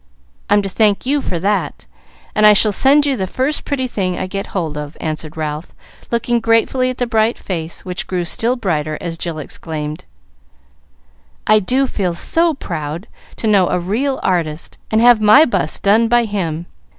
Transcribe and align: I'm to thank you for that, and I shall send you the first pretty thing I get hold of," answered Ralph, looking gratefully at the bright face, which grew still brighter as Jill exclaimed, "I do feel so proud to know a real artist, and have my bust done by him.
I'm 0.49 0.63
to 0.63 0.67
thank 0.67 1.05
you 1.05 1.21
for 1.21 1.37
that, 1.37 1.85
and 2.33 2.47
I 2.47 2.53
shall 2.53 2.71
send 2.71 3.05
you 3.05 3.15
the 3.15 3.27
first 3.27 3.65
pretty 3.65 3.85
thing 3.85 4.17
I 4.17 4.25
get 4.25 4.47
hold 4.47 4.75
of," 4.75 4.97
answered 4.99 5.37
Ralph, 5.37 5.75
looking 6.09 6.39
gratefully 6.39 6.89
at 6.89 6.97
the 6.97 7.05
bright 7.05 7.37
face, 7.37 7.85
which 7.85 8.07
grew 8.07 8.23
still 8.23 8.55
brighter 8.55 8.97
as 8.99 9.15
Jill 9.15 9.37
exclaimed, 9.37 10.05
"I 11.45 11.59
do 11.59 11.85
feel 11.85 12.15
so 12.15 12.55
proud 12.55 13.05
to 13.35 13.45
know 13.45 13.69
a 13.69 13.77
real 13.77 14.19
artist, 14.23 14.79
and 14.89 15.01
have 15.01 15.21
my 15.21 15.45
bust 15.45 15.83
done 15.83 16.07
by 16.07 16.25
him. 16.25 16.65